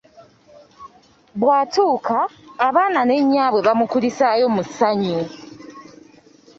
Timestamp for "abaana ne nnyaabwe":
2.67-3.59